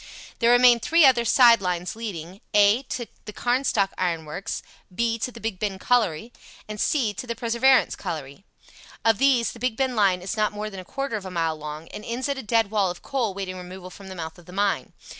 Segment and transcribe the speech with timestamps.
[0.39, 5.31] There remain three other side lines leading (a) To the Carnstock Iron Works; (b) To
[5.31, 6.33] the Big Ben Colliery;
[6.75, 8.43] (c) To the Perseverance Colliery.
[9.05, 11.55] "Of these the Big Ben line is not more than a quarter of a mile
[11.55, 14.47] long, and ends at a dead wall of coal waiting removal from the mouth of
[14.47, 14.93] the mine.